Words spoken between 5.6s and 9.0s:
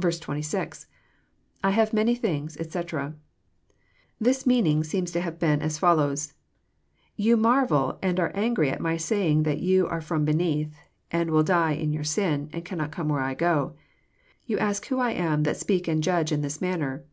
as follows: "You marvel and are angry at My